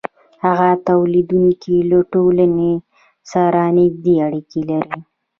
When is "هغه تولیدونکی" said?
0.43-1.75